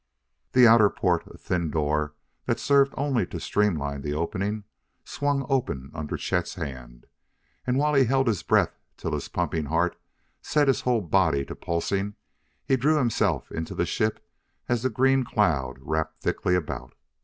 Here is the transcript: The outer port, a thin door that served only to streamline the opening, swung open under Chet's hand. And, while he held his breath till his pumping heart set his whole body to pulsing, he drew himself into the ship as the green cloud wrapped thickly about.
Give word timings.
The 0.53 0.65
outer 0.67 0.89
port, 0.89 1.27
a 1.27 1.37
thin 1.37 1.69
door 1.69 2.15
that 2.47 2.59
served 2.59 2.91
only 2.97 3.27
to 3.27 3.39
streamline 3.39 4.01
the 4.01 4.15
opening, 4.15 4.63
swung 5.05 5.45
open 5.47 5.91
under 5.93 6.17
Chet's 6.17 6.55
hand. 6.55 7.05
And, 7.67 7.77
while 7.77 7.93
he 7.93 8.05
held 8.05 8.27
his 8.27 8.41
breath 8.41 8.79
till 8.97 9.13
his 9.13 9.27
pumping 9.27 9.65
heart 9.65 9.95
set 10.41 10.67
his 10.67 10.81
whole 10.81 11.01
body 11.01 11.45
to 11.45 11.55
pulsing, 11.55 12.15
he 12.65 12.77
drew 12.77 12.97
himself 12.97 13.51
into 13.51 13.75
the 13.75 13.85
ship 13.85 14.27
as 14.67 14.81
the 14.81 14.89
green 14.89 15.23
cloud 15.23 15.77
wrapped 15.79 16.23
thickly 16.23 16.55
about. 16.55 16.95